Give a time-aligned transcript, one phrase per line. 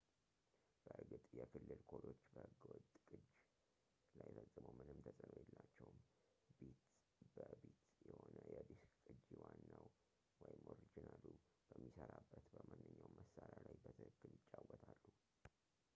[0.83, 3.25] በእርግጥ፣ የክልል ኮዶች በሕገ-ወጥ ቅጅ
[4.17, 5.97] ላይ ፈጽሞ ምንም ተጽዕኖ የላቸውም፤
[7.17, 7.77] ቢት-በ-ቢት
[8.09, 9.85] የሆነ የዲስክ ቅጂ ዋናው
[10.73, 11.23] ኦሪጂናሉ
[11.69, 14.97] በሚሠራበት በማንኛውም መሣሪያ ላይ በትክክል ይጫወታል